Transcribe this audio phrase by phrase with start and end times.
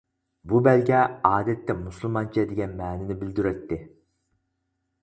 [0.53, 3.81] بۇ بەلگە ئادەتتە مۇسۇلمانچە دېگەن مەنىنى بىلدۈرەتتى.